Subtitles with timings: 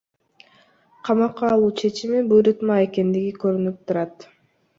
[1.09, 4.29] Камакка алуу чечими буйрутма экендиги көрүнүп турат.